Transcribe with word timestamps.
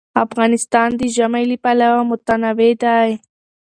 افغانستان 0.25 0.89
د 0.99 1.01
ژمی 1.15 1.43
له 1.51 1.57
پلوه 1.63 2.01
متنوع 2.09 2.73
دی. 2.83 3.09